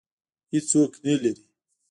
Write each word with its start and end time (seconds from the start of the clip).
هېڅوک 0.51 0.91
نه 1.03 1.13
لري 1.21 1.41